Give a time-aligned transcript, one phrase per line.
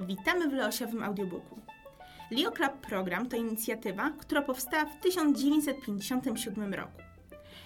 [0.00, 1.60] Witamy w Leosiowym audiobooku.
[2.30, 7.02] Leo Club Program to inicjatywa, która powstała w 1957 roku.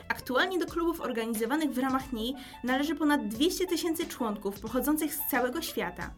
[0.09, 2.35] Aktualnie do klubów organizowanych w ramach niej
[2.65, 6.11] należy ponad 200 tysięcy członków pochodzących z całego świata.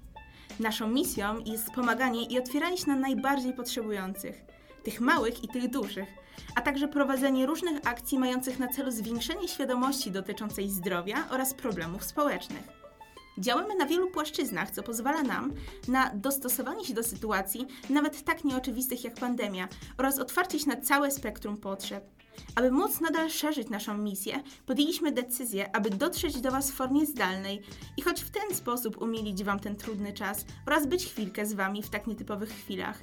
[0.60, 4.44] Naszą misją jest pomaganie i otwieranie się na najbardziej potrzebujących,
[4.82, 6.08] tych małych i tych dużych,
[6.54, 12.81] a także prowadzenie różnych akcji mających na celu zwiększenie świadomości dotyczącej zdrowia oraz problemów społecznych.
[13.38, 15.52] Działamy na wielu płaszczyznach, co pozwala nam
[15.88, 19.68] na dostosowanie się do sytuacji, nawet tak nieoczywistych jak pandemia,
[19.98, 22.04] oraz otwarcie się na całe spektrum potrzeb.
[22.54, 27.62] Aby móc nadal szerzyć naszą misję, podjęliśmy decyzję, aby dotrzeć do Was w formie zdalnej
[27.96, 31.82] i choć w ten sposób umilić Wam ten trudny czas oraz być chwilkę z Wami
[31.82, 33.00] w tak nietypowych chwilach.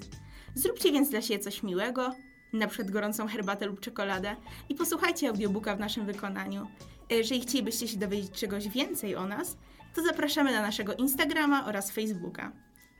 [0.55, 2.15] Zróbcie więc dla siebie coś miłego,
[2.53, 4.35] na przykład gorącą herbatę lub czekoladę
[4.69, 6.67] i posłuchajcie audiobooka w naszym wykonaniu.
[7.09, 9.57] Jeżeli chcielibyście się dowiedzieć czegoś więcej o nas,
[9.95, 12.51] to zapraszamy na naszego Instagrama oraz Facebooka.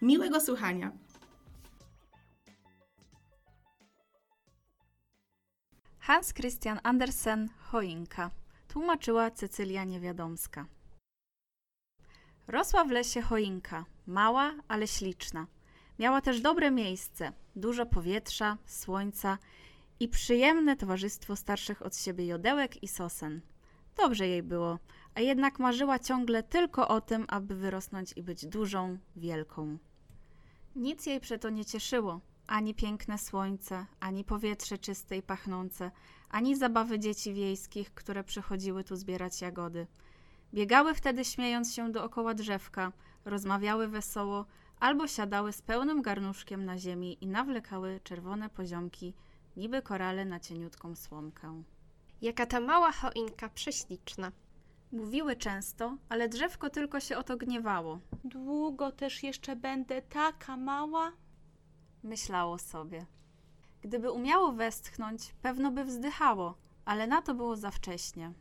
[0.02, 0.92] Miłego słuchania!
[6.00, 8.32] Hans Christian Andersen Choinka
[8.68, 10.66] tłumaczyła Cecylia Niewiadomska.
[12.48, 15.48] Rosła w lesie choinka, mała, ale śliczna.
[16.00, 19.38] Miała też dobre miejsce, dużo powietrza, słońca
[20.00, 23.42] i przyjemne towarzystwo starszych od siebie jodełek i sosen.
[23.98, 24.80] Dobrze jej było,
[25.16, 29.78] a jednak marzyła ciągle tylko o tym, aby wyrosnąć i być dużą, wielką.
[30.76, 35.92] Nic jej przeto nie cieszyło, ani piękne słońce, ani powietrze czyste i pachnące,
[36.30, 39.88] ani zabawy dzieci wiejskich, które przychodziły tu zbierać jagody.
[40.54, 42.92] Biegały wtedy śmiejąc się dookoła drzewka,
[43.26, 44.46] rozmawiały wesoło,
[44.80, 49.14] albo siadały z pełnym garnuszkiem na ziemi i nawlekały czerwone poziomki,
[49.58, 51.64] niby korale na cieniutką słomkę.
[52.22, 54.32] Jaka ta mała choinka prześliczna.
[54.92, 58.00] Mówiły często, ale drzewko tylko się o to gniewało.
[58.24, 61.12] Długo też jeszcze będę taka mała?
[62.04, 63.06] Myślało sobie.
[63.82, 68.34] Gdyby umiało westchnąć, pewno by wzdychało, ale na to było za wcześnie.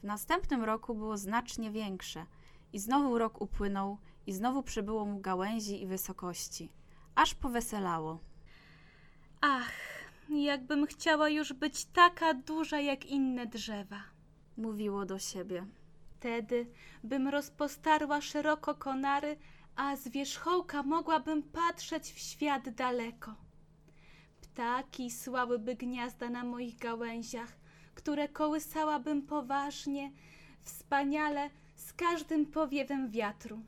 [0.00, 2.26] W następnym roku było znacznie większe
[2.72, 3.98] i znowu rok upłynął
[4.30, 6.68] i znowu przybyło mu gałęzi i wysokości,
[7.14, 8.18] aż poweselało.
[9.40, 9.72] Ach,
[10.28, 14.02] jakbym chciała już być taka duża jak inne drzewa.
[14.56, 15.66] Mówiło do siebie.
[16.16, 16.66] Wtedy
[17.04, 19.36] bym rozpostarła szeroko konary,
[19.76, 23.34] a z wierzchołka mogłabym patrzeć w świat daleko.
[24.40, 27.58] Ptaki słałyby gniazda na moich gałęziach,
[27.94, 30.12] które kołysałabym poważnie,
[30.62, 33.62] wspaniale, z każdym powiewem wiatru,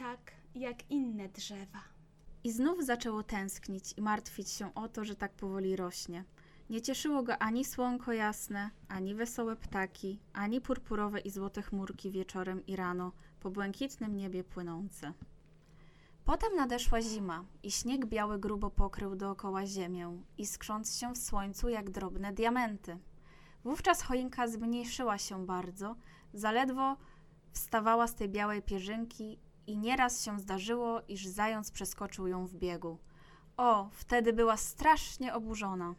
[0.00, 1.82] tak jak inne drzewa.
[2.44, 6.24] I znów zaczęło tęsknić i martwić się o to, że tak powoli rośnie.
[6.70, 12.66] Nie cieszyło go ani słonko jasne, ani wesołe ptaki, ani purpurowe i złote chmurki wieczorem
[12.66, 15.12] i rano po błękitnym niebie płynące.
[16.24, 21.90] Potem nadeszła zima i śnieg biały grubo pokrył dookoła ziemię, iskrząc się w słońcu jak
[21.90, 22.98] drobne diamenty.
[23.64, 25.96] Wówczas choinka zmniejszyła się bardzo,
[26.34, 26.96] zaledwo
[27.52, 29.38] wstawała z tej białej pierzynki
[29.70, 32.98] i nieraz się zdarzyło, iż zając przeskoczył ją w biegu.
[33.56, 35.94] O, wtedy była strasznie oburzona.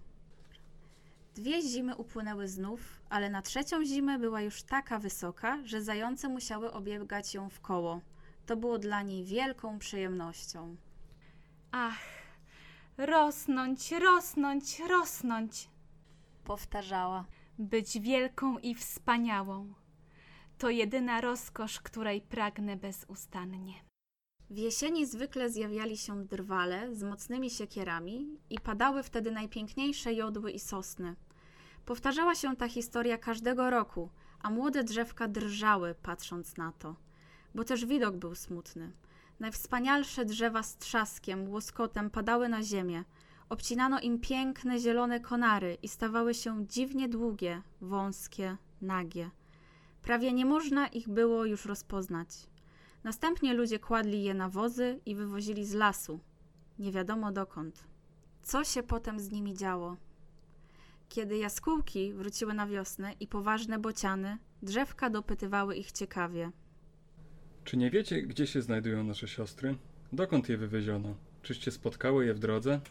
[1.36, 6.72] Dwie zimy upłynęły znów, ale na trzecią zimę była już taka wysoka, że zające musiały
[6.72, 8.02] obiegać ją w koło.
[8.46, 10.76] To było dla niej wielką przyjemnością.
[11.72, 12.00] Ach,
[12.98, 15.70] rosnąć, rosnąć, rosnąć,
[16.44, 17.26] Powtarzała.
[17.60, 19.74] być wielką i wspaniałą.
[20.62, 23.74] To jedyna rozkosz, której pragnę bezustannie.
[24.50, 30.60] W jesieni zwykle zjawiali się drwale z mocnymi siekierami i padały wtedy najpiękniejsze jodły i
[30.60, 31.16] sosny.
[31.86, 34.10] Powtarzała się ta historia każdego roku,
[34.42, 36.96] a młode drzewka drżały, patrząc na to,
[37.56, 38.92] bo też widok był smutny.
[39.40, 43.04] Najwspanialsze drzewa z trzaskiem, łoskotem padały na ziemię.
[43.50, 49.32] Obcinano im piękne zielone konary i stawały się dziwnie długie, wąskie, nagie.
[50.02, 52.28] Prawie nie można ich było już rozpoznać.
[53.04, 56.20] Następnie ludzie kładli je na wozy i wywozili z lasu.
[56.80, 57.84] Nie wiadomo dokąd.
[58.44, 59.98] Co się potem z nimi działo?
[61.10, 66.52] Kiedy jaskółki wróciły na wiosnę i poważne bociany, drzewka dopytywały ich ciekawie.
[67.64, 69.76] Czy nie wiecie, gdzie się znajdują nasze siostry?
[70.14, 71.16] Dokąd je wywieziono?
[71.42, 72.82] Czyście spotkały je w drodze?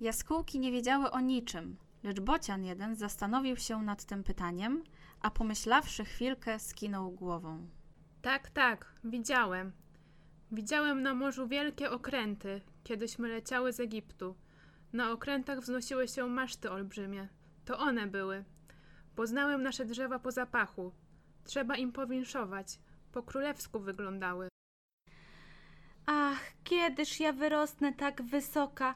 [0.00, 4.82] Jaskółki nie wiedziały o niczym, lecz bocian jeden zastanowił się nad tym pytaniem,
[5.20, 7.68] a pomyślawszy chwilkę, skinął głową.
[8.22, 9.72] Tak, tak, widziałem.
[10.52, 14.36] Widziałem na morzu wielkie okręty, kiedyśmy leciały z Egiptu.
[14.92, 17.28] Na okrętach wznosiły się maszty olbrzymie.
[17.64, 18.44] To one były.
[19.16, 20.92] Poznałem nasze drzewa po zapachu.
[21.44, 22.78] Trzeba im powinszować.
[23.12, 24.48] Po królewsku wyglądały.
[26.06, 28.94] Ach, kiedyż ja wyrosnę tak wysoka,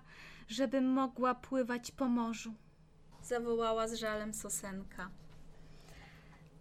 [0.48, 2.54] żebym mogła pływać po morzu.
[3.22, 5.10] Zawołała z żalem Sosenka.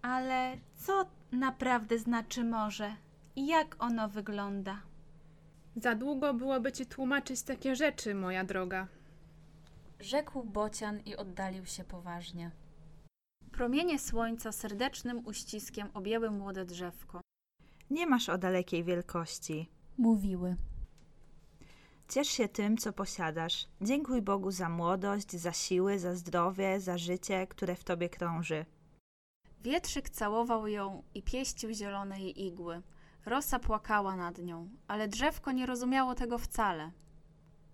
[0.04, 2.96] Ale co naprawdę znaczy morze
[3.36, 4.82] i jak ono wygląda?
[5.76, 8.88] Za długo byłoby ci tłumaczyć takie rzeczy, moja droga.
[10.00, 12.52] Rzekł bocian i oddalił się poważnie.
[13.52, 17.22] Promienie słońca serdecznym uściskiem objęły młode drzewko.
[17.90, 19.70] Nie masz o dalekiej wielkości.
[19.98, 20.56] Mówiły.
[22.10, 23.68] Ciesz się tym, co posiadasz.
[23.82, 28.66] Dziękuj Bogu za młodość, za siły, za zdrowie, za życie, które w tobie krąży.
[29.64, 32.82] Wietrzyk całował ją i pieścił zielone jej igły.
[33.26, 36.92] Rosa płakała nad nią, ale drzewko nie rozumiało tego wcale.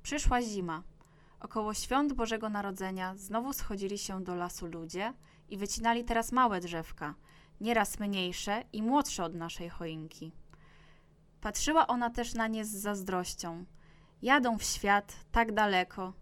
[0.04, 0.84] Przyszła zima.
[1.40, 5.14] Około świąt Bożego Narodzenia znowu schodzili się do lasu ludzie
[5.50, 7.16] i wycinali teraz małe drzewka,
[7.62, 10.32] nieraz mniejsze i młodsze od naszej choinki.
[11.42, 13.66] Patrzyła ona też na nie z zazdrością.
[14.22, 16.14] Jadą w świat tak daleko.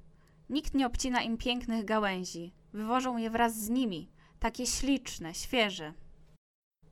[0.50, 2.54] Nikt nie obcina im pięknych gałęzi.
[2.74, 4.10] Wywożą je wraz z nimi,
[4.48, 5.94] takie śliczne, świeże.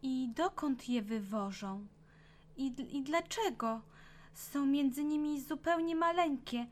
[0.02, 1.88] I dokąd je wywożą?
[2.58, 3.82] I, I dlaczego?
[4.34, 6.68] Są między nimi zupełnie maleńkie.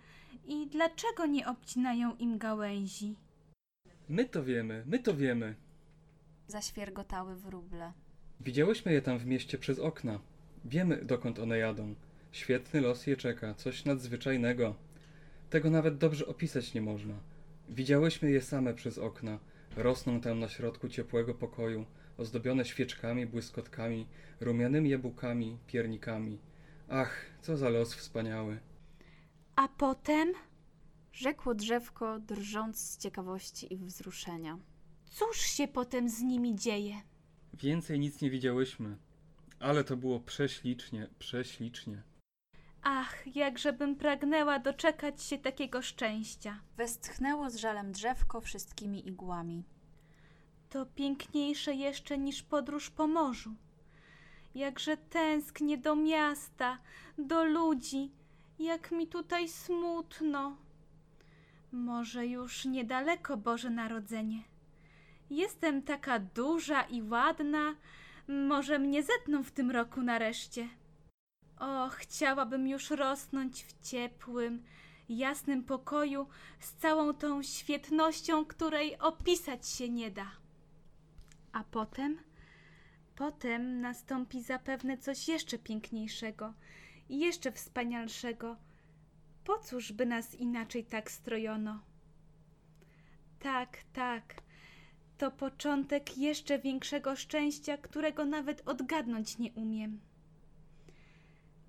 [0.45, 3.15] I dlaczego nie obcinają im gałęzi?
[4.09, 5.55] My to wiemy, my to wiemy.
[6.47, 7.93] Zaświergotały wróble.
[8.39, 10.19] Widziałyśmy je tam w mieście przez okna.
[10.65, 11.95] Wiemy, dokąd one jadą.
[12.31, 14.75] Świetny los je czeka, coś nadzwyczajnego.
[15.49, 17.15] Tego nawet dobrze opisać nie można.
[17.69, 19.39] Widziałyśmy je same przez okna.
[19.77, 21.85] Rosną tam na środku ciepłego pokoju,
[22.17, 24.07] ozdobione świeczkami, błyskotkami,
[24.39, 26.39] rumianymi jabłkami, piernikami.
[26.89, 28.59] Ach, co za los wspaniały.
[29.55, 30.33] A potem?
[31.13, 34.59] Rzekło drzewko, drżąc z ciekawości i wzruszenia.
[35.09, 36.95] Cóż się potem z nimi dzieje?
[37.53, 38.97] Więcej nic nie widziałyśmy.
[39.59, 42.03] Ale to było prześlicznie, prześlicznie.
[42.85, 46.59] Ach, jakżebym pragnęła doczekać się takiego szczęścia.
[46.77, 49.63] Westchnęło z żalem drzewko wszystkimi igłami.
[50.69, 53.55] To piękniejsze jeszcze niż podróż po morzu.
[54.55, 56.77] Jakże tęsknię do miasta,
[57.17, 58.11] do ludzi,
[58.59, 60.57] jak mi tutaj smutno.
[61.71, 64.43] Może już niedaleko Boże Narodzenie.
[65.29, 67.75] Jestem taka duża i ładna,
[68.27, 70.69] może mnie zetną w tym roku nareszcie.
[71.63, 74.63] O, chciałabym już rosnąć w ciepłym,
[75.09, 76.27] jasnym pokoju
[76.59, 80.31] z całą tą świetnością, której opisać się nie da.
[81.51, 82.17] A potem?
[83.15, 86.53] Potem nastąpi zapewne coś jeszcze piękniejszego
[87.09, 88.57] jeszcze wspanialszego.
[89.43, 91.79] Po cóż by nas inaczej tak strojono?
[93.39, 94.35] Tak, tak.
[95.17, 99.99] To początek jeszcze większego szczęścia, którego nawet odgadnąć nie umiem.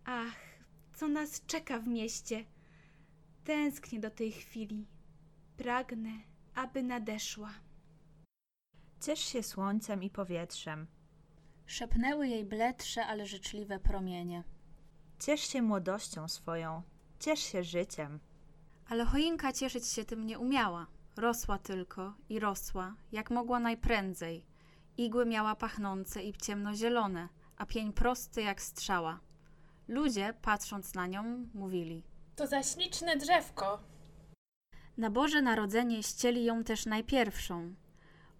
[0.04, 0.36] Ach,
[0.94, 2.44] co nas czeka w mieście?
[3.44, 4.86] Tęsknię do tej chwili.
[5.56, 6.10] Pragnę,
[6.54, 7.50] aby nadeszła.
[9.00, 10.86] Ciesz się słońcem i powietrzem.
[11.66, 14.44] Szepnęły jej bledsze, ale życzliwe promienie.
[15.18, 16.82] Ciesz się młodością swoją.
[17.20, 18.20] Ciesz się życiem.
[18.88, 20.86] Ale choinka cieszyć się tym nie umiała.
[21.16, 24.44] Rosła tylko i rosła, jak mogła najprędzej.
[24.96, 29.20] Igły miała pachnące i ciemnozielone, a pień prosty jak strzała.
[29.88, 32.02] Ludzie, patrząc na nią, mówili.
[32.36, 33.80] To za śliczne drzewko.
[34.98, 37.74] Na Boże Narodzenie ścieli ją też najpierwszą.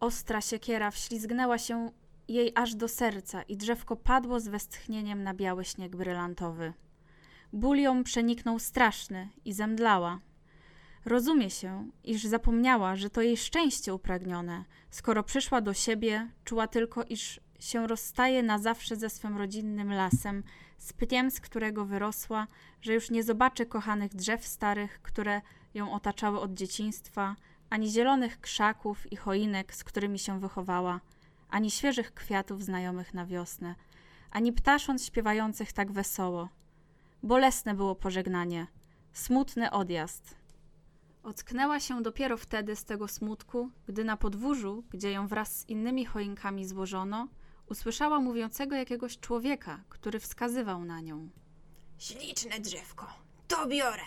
[0.00, 1.90] Ostra siekiera wślizgnęła się
[2.28, 6.72] jej aż do serca i drzewko padło z westchnieniem na biały śnieg brylantowy.
[7.52, 10.20] Ból ją przeniknął straszny i zemdlała.
[11.04, 14.64] Rozumie się, iż zapomniała, że to jej szczęście upragnione.
[14.90, 20.42] Skoro przyszła do siebie, czuła tylko, iż się rozstaje na zawsze ze swym rodzinnym lasem,
[20.78, 22.46] z pniem, z którego wyrosła,
[22.82, 25.40] że już nie zobaczy kochanych drzew starych, które
[25.74, 27.36] ją otaczały od dzieciństwa,
[27.70, 31.00] ani zielonych krzaków i choinek, z którymi się wychowała,
[31.50, 33.74] ani świeżych kwiatów znajomych na wiosnę,
[34.30, 36.48] ani ptasząt śpiewających tak wesoło.
[37.22, 38.66] Bolesne było pożegnanie,
[39.12, 40.34] smutny odjazd.
[41.22, 46.04] Ocknęła się dopiero wtedy z tego smutku, gdy na podwórzu, gdzie ją wraz z innymi
[46.04, 47.28] choinkami złożono,
[47.70, 51.28] usłyszała mówiącego jakiegoś człowieka, który wskazywał na nią.
[51.98, 53.06] Śliczne drzewko,
[53.48, 54.04] to biorę.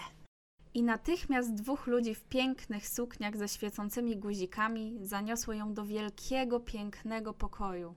[0.74, 7.34] I natychmiast dwóch ludzi w pięknych sukniach ze świecącymi guzikami zaniosło ją do wielkiego, pięknego
[7.34, 7.96] pokoju.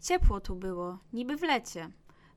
[0.00, 1.90] Ciepło tu było, niby w lecie.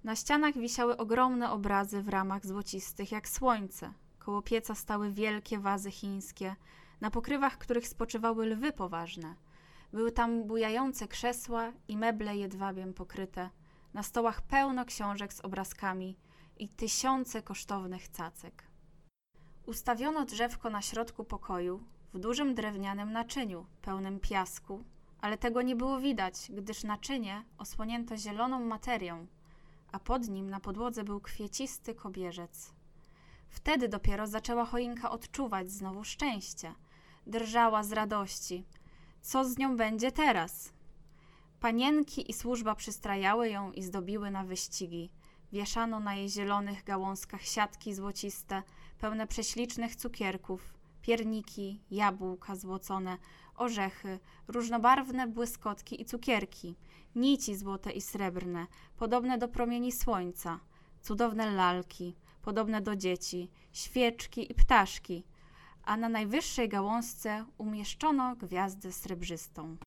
[0.03, 3.94] Na ścianach wisiały ogromne obrazy w ramach złocistych jak słońce.
[4.20, 6.56] Koło pieca stały wielkie wazy chińskie,
[7.01, 9.36] na pokrywach których spoczywały lwy poważne.
[9.94, 13.50] Były tam bujające krzesła i meble jedwabiem pokryte.
[13.94, 16.18] Na stołach pełno książek z obrazkami.
[16.58, 18.64] i tysiące kosztownych cacek.
[19.66, 21.84] Ustawiono drzewko na środku pokoju,
[22.14, 24.84] w dużym drewnianym naczyniu, pełnym piasku,
[25.22, 29.28] ale tego nie było widać, gdyż naczynie osłonięto zieloną materią,
[29.92, 32.74] a pod nim na podłodze był kwiecisty kobierzec.
[33.50, 36.76] Wtedy dopiero zaczęła choinka odczuwać znowu szczęście.
[37.28, 38.66] Drżała z radości.
[39.24, 40.74] Co z nią będzie teraz?
[41.60, 45.12] Panienki i służba przystrajały ją i zdobiły na wyścigi.
[45.51, 48.63] Wieszano na jej zielonych gałązkach siatki złociste,
[49.00, 53.18] pełne prześlicznych cukierków, pierniki, jabłka złocone,
[53.56, 56.75] orzechy, różnobarwne błyskotki i cukierki,
[57.15, 60.60] nici złote i srebrne, podobne do promieni słońca,
[61.01, 65.24] cudowne lalki, podobne do dzieci, świeczki i ptaszki,
[65.84, 69.78] a na najwyższej gałązce umieszczono gwiazdę srebrzystą.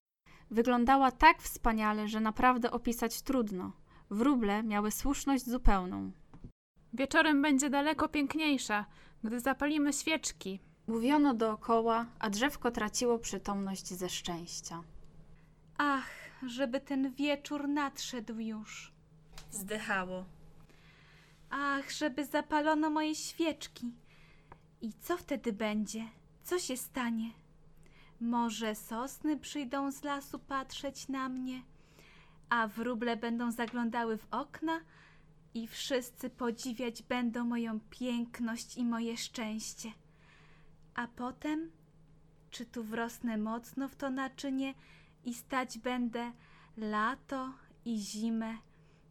[0.51, 3.73] Wyglądała tak wspaniale, że naprawdę opisać trudno.
[4.11, 6.11] Wróble miały słuszność zupełną.
[6.93, 8.87] Wieczorem będzie daleko piękniejsza,
[9.25, 10.61] gdy zapalimy świeczki.
[10.87, 14.83] Mówiono dookoła, a drzewko traciło przytomność ze szczęścia.
[15.79, 16.11] Ach,
[16.47, 18.93] żeby ten wieczór nadszedł już.
[19.51, 20.25] Zdychało.
[21.51, 23.93] Ach, żeby zapalono moje świeczki.
[24.87, 26.05] I co wtedy będzie?
[26.43, 27.31] Co się stanie?
[28.21, 31.63] Może sosny przyjdą z lasu patrzeć na mnie,
[32.49, 34.81] a wróble będą zaglądały w okna
[35.55, 39.93] i wszyscy podziwiać będą moją piękność i moje szczęście.
[40.95, 41.71] A potem,
[42.51, 44.75] czy tu wrosnę mocno w to naczynie
[45.25, 46.33] i stać będę
[46.77, 47.53] lato
[47.85, 48.59] i zimę,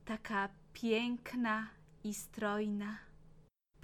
[0.05, 1.67] taka piękna
[2.03, 3.04] i strojna.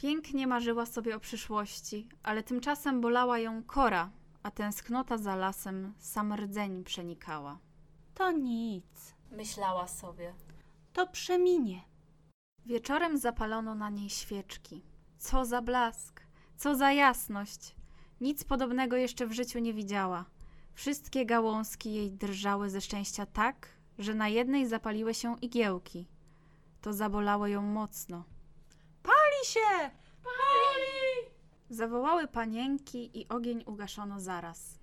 [0.01, 4.12] Pięknie marzyła sobie o przyszłości, ale tymczasem bolała ją kora,
[4.43, 7.60] a tęsknota za lasem sam rdzeń przenikała.
[8.13, 10.34] To nic, Myślała sobie.
[10.93, 11.81] to przeminie.
[12.65, 14.84] Wieczorem zapalono na niej świeczki.
[15.17, 16.22] Co za blask,
[16.58, 17.75] co za jasność.
[18.22, 20.25] Nic podobnego jeszcze w życiu nie widziała.
[20.74, 23.67] Wszystkie gałązki jej drżały ze szczęścia tak,
[24.00, 26.08] że na jednej zapaliły się igiełki.
[26.81, 28.24] To zabolało ją mocno.
[29.41, 29.91] Pali się!
[31.69, 34.79] Zawołały panienki i ogień ugaszono zaraz.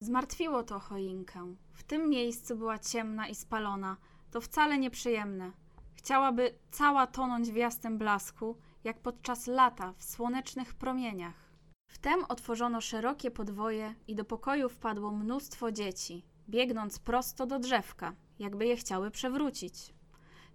[0.00, 1.54] Zmartwiło to choinkę.
[1.72, 3.96] W tym miejscu była ciemna i spalona.
[4.30, 5.52] To wcale nieprzyjemne.
[5.94, 11.50] Chciałaby cała tonąć w jasnym blasku, jak podczas lata w słonecznych promieniach.
[11.90, 18.66] Wtem otworzono szerokie podwoje i do pokoju wpadło mnóstwo dzieci, biegnąc prosto do drzewka, jakby
[18.66, 19.94] je chciały przewrócić.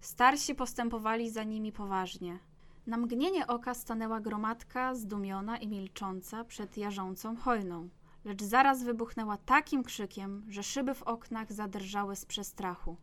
[0.00, 2.51] Starsi postępowali za nimi poważnie.
[2.86, 7.88] Na mgnienie oka stanęła gromadka, zdumiona i milcząca przed jarzącą hojną,
[8.24, 12.96] lecz zaraz wybuchnęła takim krzykiem, że szyby w oknach zadrżały z przestrachu.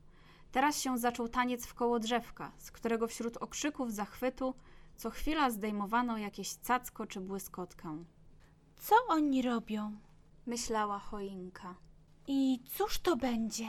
[0.51, 4.53] Teraz się zaczął taniec w koło drzewka, z którego wśród okrzyków zachwytu
[4.99, 8.03] co chwila zdejmowano jakieś cacko czy błyskotkę.
[8.77, 9.97] Co oni robią?
[10.45, 11.75] Myślała choinka.
[12.27, 13.67] I cóż to będzie?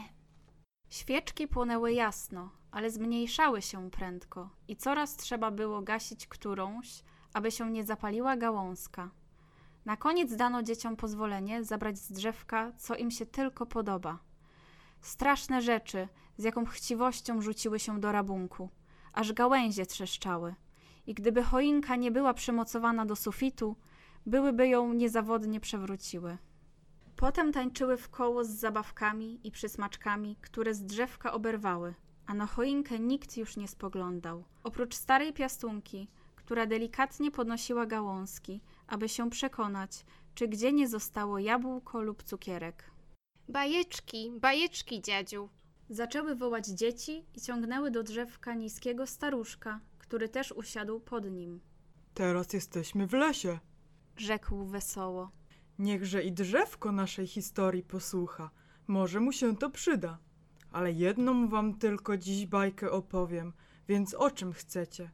[0.88, 7.70] Świeczki płonęły jasno, ale zmniejszały się prędko i coraz trzeba było gasić którąś, aby się
[7.70, 9.10] nie zapaliła gałązka.
[9.84, 14.18] Na koniec dano dzieciom pozwolenie zabrać z drzewka, co im się tylko podoba.
[15.00, 18.68] Straszne rzeczy, z jaką chciwością rzuciły się do rabunku,
[19.12, 20.54] aż gałęzie trzeszczały.
[21.06, 23.76] I gdyby choinka nie była przymocowana do sufitu,
[24.26, 26.38] byłyby ją niezawodnie przewróciły.
[27.16, 31.94] Potem tańczyły w koło z zabawkami i przysmaczkami, które z drzewka oberwały,
[32.30, 34.44] a na choinkę nikt już nie spoglądał.
[34.64, 42.02] Oprócz starej piastunki, która delikatnie podnosiła gałązki, aby się przekonać, czy gdzie nie zostało jabłko
[42.02, 42.90] lub cukierek.
[43.48, 45.48] Bajeczki, bajeczki, dziadziu.
[45.88, 51.60] Zaczęły wołać dzieci i ciągnęły do drzewka niskiego staruszka, który też usiadł pod nim.
[52.14, 53.58] Teraz jesteśmy w lesie.
[54.16, 55.30] Rzekł wesoło.
[55.78, 58.50] Niechże i drzewko naszej historii posłucha.
[58.86, 60.18] Może mu się to przyda.
[60.72, 63.52] Ale jedną wam tylko dziś bajkę opowiem,
[63.88, 65.10] więc o czym chcecie?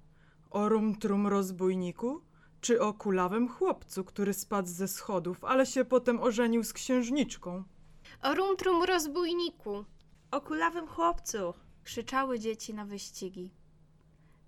[0.51, 2.21] O rum-trum rozbójniku?
[2.61, 7.65] Czy o kulawym chłopcu, który spadł ze schodów, ale się potem ożenił z księżniczką?
[8.23, 9.85] O rum-trum rozbójniku.
[10.31, 11.55] O kulawym chłopcu!
[11.85, 13.51] Krzyczały dzieci na wyścigi.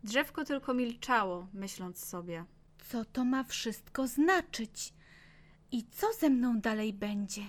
[0.04, 2.44] Drzewko tylko milczało, myśląc sobie.
[2.90, 4.94] Co to ma wszystko znaczyć?
[5.72, 7.42] I co ze mną dalej będzie?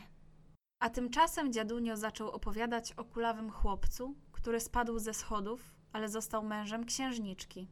[0.80, 6.86] A tymczasem dziadunio zaczął opowiadać o kulawym chłopcu, który spadł ze schodów, ale został mężem
[6.86, 7.68] księżniczki.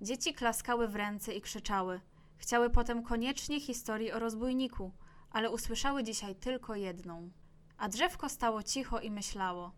[0.00, 2.00] Dzieci klaskały w ręce i krzyczały.
[2.36, 4.92] Chciały potem koniecznie historii o rozbójniku,
[5.30, 7.30] ale usłyszały dzisiaj tylko jedną.
[7.78, 9.72] A drzewko stało cicho i myślało.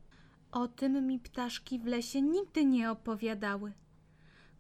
[0.52, 3.73] O tym mi ptaszki w lesie nigdy nie opowiadały.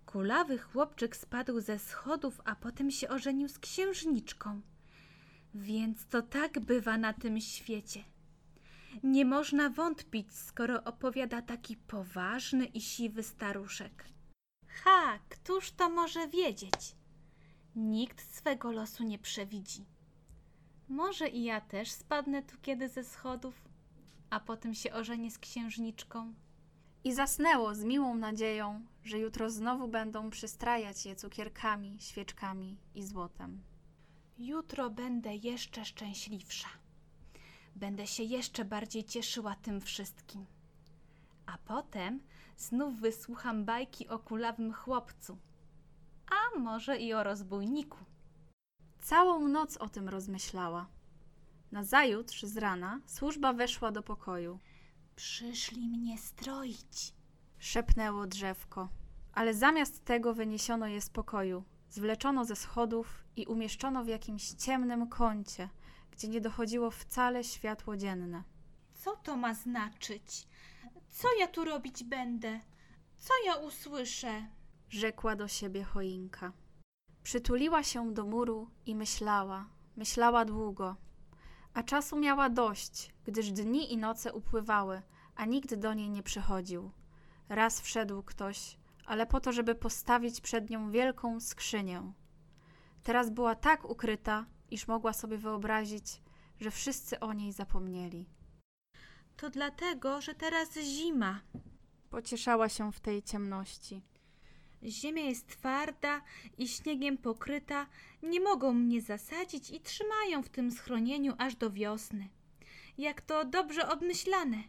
[0.06, 4.60] kulawy chłopczyk spadł ze schodów, a potem się ożenił z księżniczką.
[5.56, 8.04] Więc to tak bywa na tym świecie.
[9.02, 14.04] Nie można wątpić, skoro opowiada taki poważny i siwy staruszek.
[14.68, 16.96] Ha, któż to może wiedzieć?
[17.76, 19.84] Nikt swego losu nie przewidzi.
[20.88, 23.54] Może i ja też spadnę tu kiedy ze schodów,
[24.30, 26.34] a potem się ożenię z księżniczką.
[27.04, 33.75] I zasnęło z miłą nadzieją, że jutro znowu będą przystrajać je cukierkami, świeczkami i złotem.
[34.38, 36.68] Jutro będę jeszcze szczęśliwsza.
[37.76, 40.46] Będę się jeszcze bardziej cieszyła tym wszystkim.
[41.46, 42.20] A potem
[42.56, 45.38] znów wysłucham bajki o kulawym chłopcu.
[46.30, 47.98] A może i o rozbójniku.
[49.00, 50.86] Całą noc o tym rozmyślała.
[51.72, 54.58] Nazajutrz z rana służba weszła do pokoju.
[55.16, 57.14] Przyszli mnie stroić.
[57.58, 58.88] Szepnęło drzewko,
[59.32, 65.08] ale zamiast tego wyniesiono je z pokoju, zwleczono ze schodów i umieszczono w jakimś ciemnym
[65.08, 65.68] kącie,
[66.10, 68.42] gdzie nie dochodziło wcale światło dzienne.
[68.94, 70.48] Co to ma znaczyć?
[71.08, 72.60] Co ja tu robić będę?
[73.16, 74.46] Co ja usłyszę?
[74.88, 76.52] Rzekła do siebie choinka.
[77.22, 80.96] Przytuliła się do muru i myślała, myślała długo,
[81.74, 85.02] a czasu miała dość, gdyż dni i noce upływały,
[85.36, 86.90] a nikt do niej nie przychodził.
[87.48, 92.12] Raz wszedł ktoś, ale po to, żeby postawić przed nią wielką skrzynię.
[93.06, 96.22] Teraz była tak ukryta, iż mogła sobie wyobrazić,
[96.60, 98.26] że wszyscy o niej zapomnieli.
[99.36, 101.40] To dlatego, że teraz zima.
[102.10, 104.02] Pocieszała się w tej ciemności.
[104.82, 106.22] Ziemia jest twarda
[106.58, 107.86] i śniegiem pokryta,
[108.22, 112.28] nie mogą mnie zasadzić i trzymają w tym schronieniu aż do wiosny.
[112.98, 114.62] Jak to dobrze obmyślane.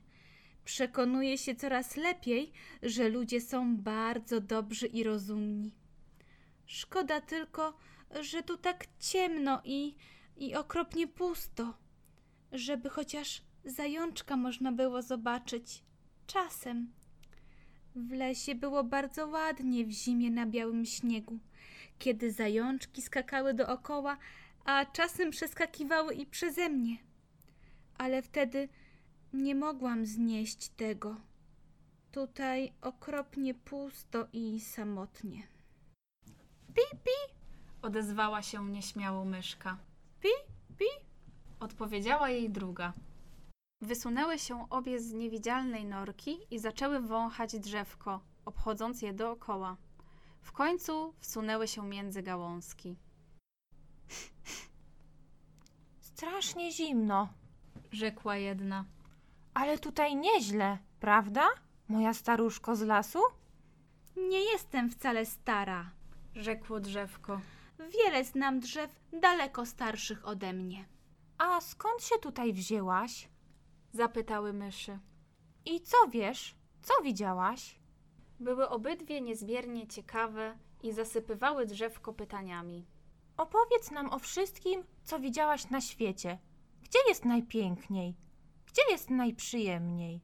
[0.65, 2.51] Przekonuję się coraz lepiej,
[2.83, 5.71] że ludzie są bardzo dobrzy i rozumni.
[6.65, 7.77] Szkoda tylko,
[8.21, 9.95] że tu tak ciemno i,
[10.37, 11.73] i okropnie pusto,
[12.51, 15.83] żeby chociaż zajączka można było zobaczyć.
[16.27, 16.91] Czasem.
[17.95, 21.39] W lesie było bardzo ładnie w zimie na białym śniegu,
[21.99, 24.17] kiedy zajączki skakały dookoła,
[24.65, 26.97] a czasem przeskakiwały i przeze mnie.
[27.97, 28.69] Ale wtedy
[29.33, 31.15] nie mogłam znieść tego.
[32.11, 35.43] Tutaj okropnie pusto i samotnie.
[37.81, 39.77] Odezwała się nieśmiało myszka.
[40.21, 40.29] Pi,
[40.77, 40.85] pi.
[41.59, 42.93] Odpowiedziała jej druga.
[43.81, 49.77] Wysunęły się obie z niewidzialnej norki i zaczęły wąchać drzewko, obchodząc je dookoła.
[50.41, 52.95] W końcu wsunęły się między gałązki.
[55.99, 57.29] Strasznie zimno,
[57.91, 58.85] Rzekła jedna.
[59.53, 61.47] ale tutaj nieźle, prawda?
[61.87, 63.19] Moja staruszko z lasu?
[64.17, 65.91] Nie jestem wcale stara.
[66.35, 67.41] Rzekło drzewko.
[67.79, 70.85] Wiele znam drzew daleko starszych ode mnie.
[71.37, 73.29] A skąd się tutaj wzięłaś?
[73.93, 74.99] Zapytały myszy.
[75.65, 76.55] I co wiesz?
[76.81, 77.79] Co widziałaś?
[78.39, 82.85] Były obydwie niezmiernie ciekawe i zasypywały drzewko pytaniami.
[83.37, 86.39] Opowiedz nam o wszystkim, co widziałaś na świecie.
[86.83, 88.15] Gdzie jest najpiękniej?
[88.65, 90.21] Gdzie jest najprzyjemniej?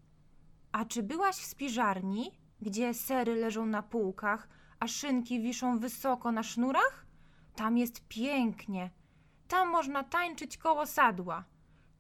[0.72, 6.44] A czy byłaś w spiżarni, gdzie sery leżą na półkach, a szynki wiszą wysoko na
[6.44, 7.06] sznurach?
[7.56, 8.90] Tam jest pięknie.
[9.48, 11.44] Tam można tańczyć koło sadła.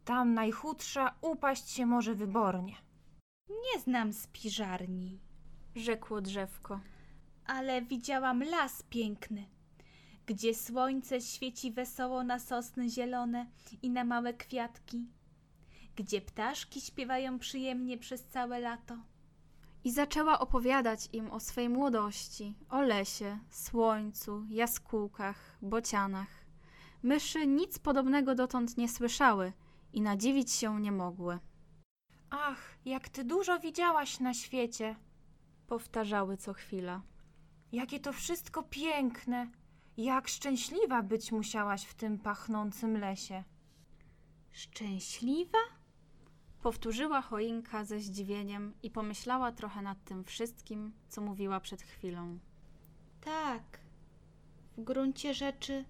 [0.06, 2.76] Tam najchudsza upaść się może wybornie.
[3.50, 5.20] Nie znam spiżarni,
[5.76, 6.80] Rzekło drzewko.
[7.46, 9.46] ale widziałam las piękny,
[10.26, 13.46] gdzie słońce świeci wesoło na sosny zielone
[13.82, 15.08] i na małe kwiatki,
[15.96, 18.98] gdzie ptaszki śpiewają przyjemnie przez całe lato.
[19.84, 26.46] I zaczęła opowiadać im o swej młodości, o lesie, słońcu, jaskółkach, bocianach.
[27.04, 29.54] Myszy nic podobnego dotąd nie słyszały
[29.94, 31.40] i nadziwić się nie mogły.
[32.30, 34.96] Ach, jak ty dużo widziałaś na świecie.
[35.68, 37.02] Powtarzały co chwila.
[37.72, 39.48] Jakie to wszystko piękne.
[39.98, 43.44] Jak szczęśliwa być musiałaś w tym pachnącym lesie.
[44.52, 45.58] Szczęśliwa?
[46.64, 52.40] Powtórzyła choinka ze zdziwieniem i pomyślała trochę nad tym wszystkim, co mówiła przed chwilą.
[53.22, 53.80] Tak.
[54.78, 55.86] W gruncie rzeczy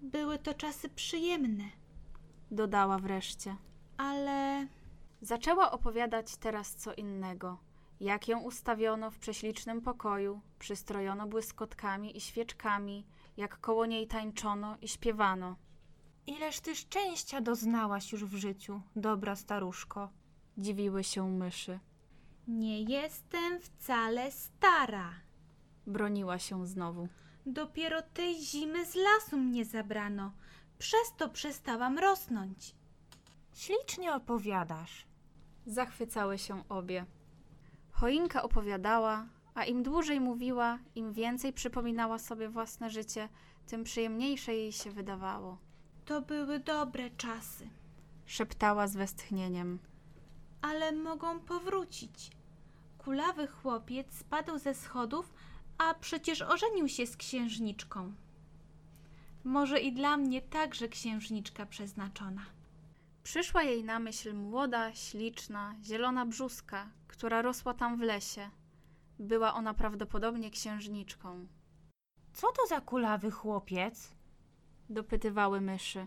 [0.00, 1.64] były to czasy przyjemne,
[2.50, 3.56] Dodała wreszcie.
[3.96, 4.66] ale
[5.20, 7.58] Zaczęła opowiadać teraz co innego.
[8.00, 14.88] Jak ją ustawiono w prześlicznym pokoju, przystrojono błyskotkami i świeczkami, jak koło niej tańczono i
[14.88, 15.56] śpiewano.
[16.28, 20.10] Ileż ty szczęścia doznałaś już w życiu, dobra staruszko.
[20.58, 21.78] Dziwiły się myszy.
[22.48, 25.10] nie jestem wcale stara.
[25.86, 27.08] Broniła się znowu.
[27.46, 30.32] Dopiero tej zimy z lasu mnie zabrano.
[30.78, 32.74] Przez to przestałam rosnąć.
[33.54, 35.06] Ślicznie opowiadasz.
[35.66, 37.06] Zachwycały się obie.
[37.90, 43.28] Choinka opowiadała, a im dłużej mówiła, im więcej przypominała sobie własne życie,
[43.66, 45.67] tym przyjemniejsze jej się wydawało.
[46.08, 47.68] To były dobre czasy,
[48.26, 49.78] Szeptała z westchnieniem.
[50.62, 52.30] ale mogą powrócić.
[52.98, 55.34] Kulawy chłopiec spadł ze schodów,
[55.78, 58.12] a przecież ożenił się z księżniczką.
[59.44, 62.42] Może i dla mnie także księżniczka przeznaczona.
[63.22, 68.50] Przyszła jej na myśl młoda, śliczna, zielona brzuska, która rosła tam w lesie.
[69.18, 71.46] Była ona prawdopodobnie księżniczką.
[72.32, 74.17] Co to za kulawy chłopiec?
[74.90, 76.06] Dopytywały myszy.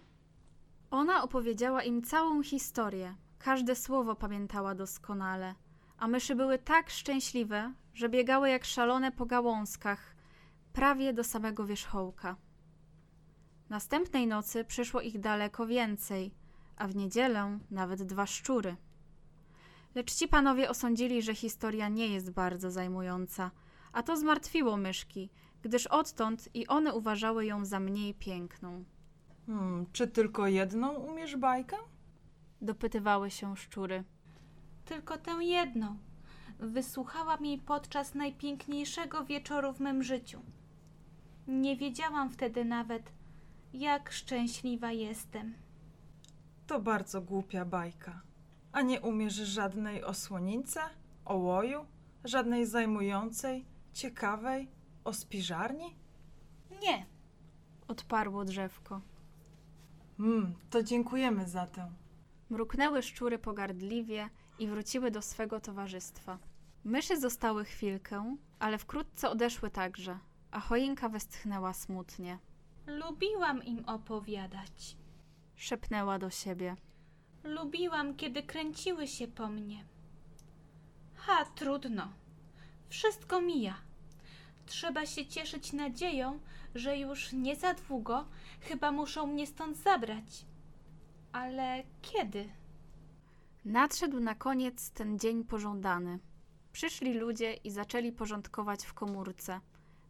[0.91, 3.15] Ona opowiedziała im całą historię.
[3.39, 5.55] Każde słowo pamiętała doskonale.
[5.97, 10.15] A myszy były tak szczęśliwe, że biegały jak szalone po gałązkach,
[10.73, 12.35] prawie do samego wierzchołka.
[13.69, 16.33] Następnej nocy przyszło ich daleko więcej,
[16.75, 18.75] a w niedzielę nawet dwa szczury.
[19.95, 23.51] Lecz ci panowie osądzili, że historia nie jest bardzo zajmująca,
[23.93, 25.29] a to zmartwiło myszki,
[25.61, 28.83] gdyż odtąd i one uważały ją za mniej piękną.
[29.45, 31.77] Hmm, czy tylko jedną umiesz bajkę?
[32.61, 34.03] Dopytywały się szczury.
[34.85, 35.97] Tylko tę jedną.
[36.59, 40.41] Wysłuchałam jej podczas najpiękniejszego wieczoru w mym życiu.
[41.47, 43.11] Nie wiedziałam wtedy nawet,
[43.73, 45.53] jak szczęśliwa jestem.
[46.67, 48.21] To bardzo głupia bajka.
[48.71, 50.81] A nie umiesz żadnej o słonince,
[51.25, 51.85] o łoju,
[52.23, 54.67] żadnej zajmującej, ciekawej,
[55.03, 55.95] o spiżarni?
[56.81, 57.05] Nie,
[57.87, 59.01] Odparło drzewko.
[60.17, 61.91] Hmm, to dziękujemy za tę.
[62.49, 66.37] Mruknęły szczury pogardliwie i wróciły do swego towarzystwa.
[66.83, 70.19] Myszy zostały chwilkę, ale wkrótce odeszły także,
[70.51, 72.39] a choinka westchnęła smutnie.
[72.87, 74.97] lubiłam im opowiadać.
[75.55, 76.75] Szepnęła do siebie.
[77.43, 79.85] Lubiłam, kiedy kręciły się po mnie.
[81.15, 82.07] Ha, trudno.
[82.89, 83.75] Wszystko mija.
[84.65, 86.39] Trzeba się cieszyć nadzieją,
[86.75, 88.25] że już nie za długo
[88.61, 90.45] chyba muszą mnie stąd zabrać.
[91.31, 92.49] Ale kiedy?
[93.65, 96.19] Nadszedł na koniec ten dzień pożądany.
[96.71, 99.59] Przyszli ludzie i zaczęli porządkować w komórce.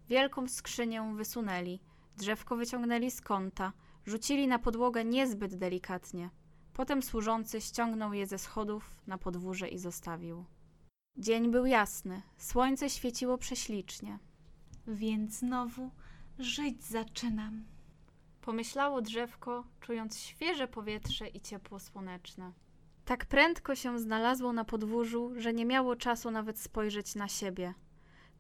[0.09, 1.79] Wielką skrzynię wysunęli,
[2.17, 3.73] drzewko wyciągnęli z kąta,
[4.05, 6.29] rzucili na podłogę niezbyt delikatnie.
[6.73, 10.45] Potem służący ściągnął je ze schodów na podwórze i zostawił.
[11.17, 14.19] Dzień był jasny, słońce świeciło prześlicznie.
[14.91, 15.91] Więc znowu
[16.39, 17.63] żyć zaczynam.
[18.41, 22.51] Pomyślało drzewko, czując świeże powietrze i ciepło słoneczne.
[23.05, 27.73] Tak prędko się znalazło na podwórzu, że nie miało czasu nawet spojrzeć na siebie.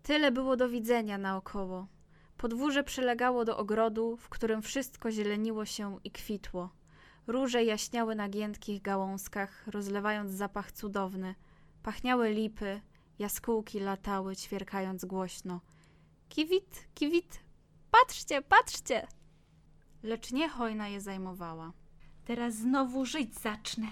[0.03, 1.87] Tyle było do widzenia naokoło.
[2.37, 6.69] Podwórze przylegało do ogrodu, w którym wszystko zieleniło się i kwitło.
[7.27, 11.35] Róże jaśniały na giętkich gałązkach, rozlewając zapach cudowny.
[11.83, 12.81] Pachniały lipy,
[13.19, 15.61] jaskółki latały, ćwierkając głośno.
[16.31, 17.43] Kiwit, kiwit,
[17.91, 19.07] patrzcie, patrzcie!
[20.03, 21.73] Lecz nie hojna je zajmowała.
[22.25, 23.87] Teraz znowu żyć zacznę.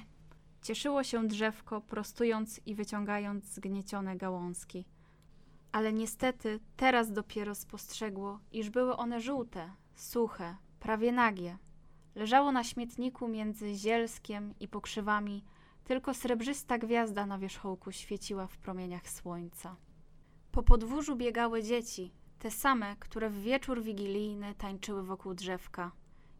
[0.61, 4.85] Cieszyło się drzewko, prostując i wyciągając zgniecione gałązki.
[5.71, 11.57] Ale niestety teraz dopiero spostrzegło, iż były one żółte, suche, prawie nagie.
[12.15, 15.43] Leżało na śmietniku między zielskiem i pokrzywami,
[15.83, 19.75] tylko srebrzysta gwiazda na wierzchołku świeciła w promieniach słońca.
[20.51, 25.91] Po podwórzu biegały dzieci, te same, które w wieczór wigilijny tańczyły wokół drzewka.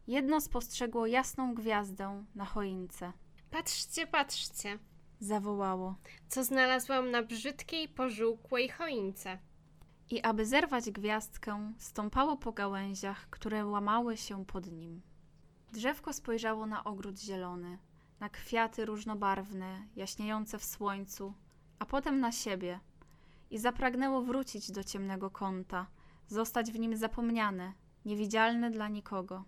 [0.07, 3.13] Jedno spostrzegło jasną gwiazdę na choince.
[3.51, 4.79] Patrzcie, patrzcie,
[5.19, 5.95] Zawołało.
[6.27, 9.39] co znalazłam na brzydkiej, pożółkłej choince.
[10.09, 15.01] I aby zerwać gwiazdkę, stąpało po gałęziach, które łamały się pod nim.
[15.73, 17.77] Drzewko spojrzało na ogród zielony,
[18.19, 21.33] na kwiaty różnobarwne, jaśniejące w słońcu,
[21.79, 22.79] a potem na siebie
[23.49, 25.88] i zapragnęło wrócić do ciemnego kąta,
[26.27, 27.73] zostać w nim zapomniane,
[28.05, 29.43] niewidzialne dla nikogo.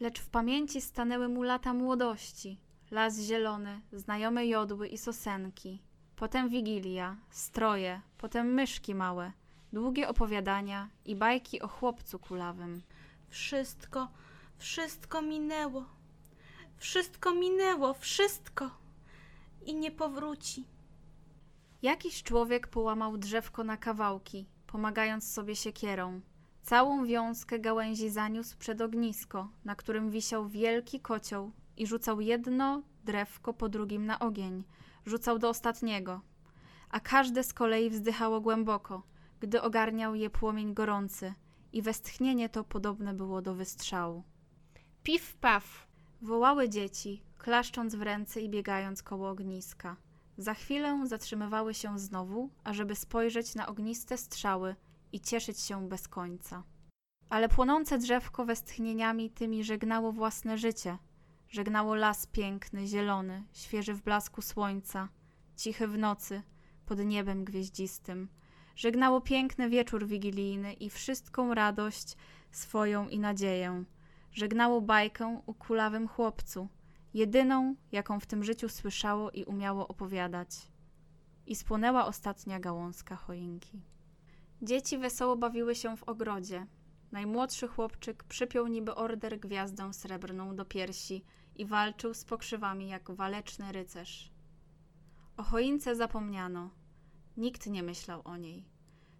[0.00, 5.82] Lecz w pamięci stanęły mu lata młodości, las zielony, znajome jodły i sosenki,
[6.16, 9.32] potem wigilia, stroje, potem myszki małe,
[9.72, 12.82] długie opowiadania i bajki o chłopcu kulawym.
[13.28, 14.08] Wszystko,
[14.58, 15.84] wszystko minęło.
[16.76, 18.70] Wszystko minęło, wszystko.
[19.66, 20.64] I nie powróci.
[21.82, 26.20] Jakiś człowiek połamał drzewko na kawałki, pomagając sobie siekierą.
[26.62, 33.54] Całą wiązkę gałęzi zaniósł przed ognisko, na którym wisiał wielki kocioł i rzucał jedno drewko
[33.54, 34.64] po drugim na ogień.
[35.06, 36.20] Rzucał do ostatniego.
[36.90, 39.02] A każde z kolei wzdychało głęboko.
[39.40, 41.34] gdy ogarniał je płomień gorący
[41.72, 44.24] i westchnienie to podobne było do wystrzału.
[45.02, 45.86] Pif paf.
[46.22, 49.96] Wołały dzieci, klaszcząc w ręce i biegając koło ogniska.
[50.40, 54.76] Za chwilę zatrzymywały się znowu, ażeby spojrzeć na ogniste strzały
[55.12, 56.62] i cieszyć się bez końca.
[57.28, 60.98] Ale płonące drzewko westchnieniami tymi żegnało własne życie.
[61.48, 65.08] Żegnało las piękny, zielony, świeży w blasku słońca,
[65.56, 66.42] cichy w nocy,
[66.86, 68.28] pod niebem gwieździstym.
[68.76, 72.16] Żegnało piękny wieczór wigilijny i wszystką radość
[72.50, 73.84] swoją i nadzieję.
[74.32, 76.68] Żegnało bajkę o kulawym chłopcu,
[77.14, 80.48] jedyną, jaką w tym życiu słyszało i umiało opowiadać.
[81.46, 83.82] I spłonęła ostatnia gałązka choinki.
[84.62, 86.66] Dzieci wesoło bawiły się w ogrodzie.
[87.12, 91.24] Najmłodszy chłopczyk przypiął niby order gwiazdę srebrną do piersi
[91.56, 94.32] i walczył z pokrzywami jak waleczny rycerz.
[95.36, 96.70] O choince zapomniano.
[97.36, 98.64] Nikt nie myślał o niej.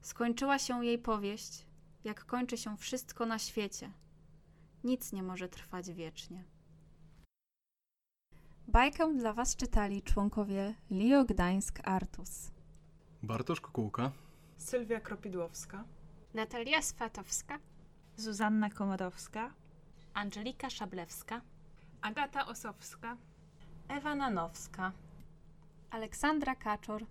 [0.00, 1.66] Skończyła się jej powieść,
[2.04, 3.92] jak kończy się wszystko na świecie.
[4.84, 6.44] Nic nie może trwać wiecznie.
[8.72, 12.50] Bajkę dla Was czytali członkowie Lio Gdańsk Artus.
[13.22, 14.10] Bartosz Kukułka.
[14.56, 15.84] Sylwia Kropidłowska.
[16.34, 17.58] Natalia Swatowska.
[18.16, 19.50] Zuzanna Komorowska.
[20.14, 21.40] Angelika Szablewska.
[22.02, 23.16] Agata Osowska.
[23.88, 24.92] Ewa Nanowska.
[25.90, 27.06] Aleksandra Kaczor,